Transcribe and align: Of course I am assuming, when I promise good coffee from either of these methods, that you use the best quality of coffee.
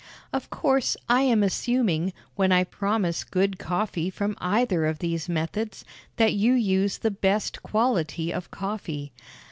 Of 0.33 0.49
course 0.49 0.97
I 1.07 1.21
am 1.21 1.43
assuming, 1.43 2.11
when 2.35 2.51
I 2.51 2.63
promise 2.63 3.23
good 3.23 3.59
coffee 3.59 4.09
from 4.09 4.35
either 4.41 4.87
of 4.87 4.97
these 4.97 5.29
methods, 5.29 5.85
that 6.15 6.33
you 6.33 6.53
use 6.53 6.97
the 6.97 7.11
best 7.11 7.61
quality 7.61 8.33
of 8.33 8.49
coffee. 8.49 9.11